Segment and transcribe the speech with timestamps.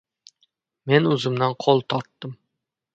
[0.91, 2.39] Men uzumdan qo‘l tortdim.